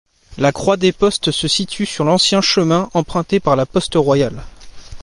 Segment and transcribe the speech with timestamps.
[0.39, 4.41] La croix des Postes se situe sur l’ancien chemin emprunté par la poste royale.